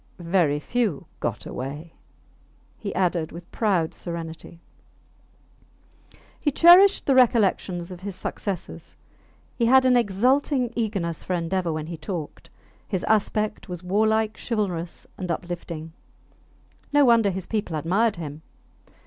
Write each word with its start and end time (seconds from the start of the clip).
Very 0.17 0.59
few 0.59 1.05
got 1.19 1.45
away, 1.45 1.93
he 2.79 2.91
added, 2.95 3.31
with 3.31 3.51
proud 3.51 3.93
serenity. 3.93 4.59
He 6.39 6.49
cherished 6.51 7.05
the 7.05 7.13
recollections 7.13 7.91
of 7.91 7.99
his 7.99 8.15
successes; 8.15 8.95
he 9.55 9.67
had 9.67 9.85
an 9.85 9.95
exulting 9.95 10.73
eagerness 10.75 11.23
for 11.23 11.35
endeavour; 11.35 11.71
when 11.71 11.85
he 11.85 11.97
talked, 11.97 12.49
his 12.87 13.03
aspect 13.03 13.69
was 13.69 13.83
warlike, 13.83 14.37
chivalrous, 14.39 15.05
and 15.19 15.29
uplifting. 15.29 15.93
No 16.91 17.05
wonder 17.05 17.29
his 17.29 17.45
people 17.45 17.75
admired 17.75 18.15
him. 18.15 18.41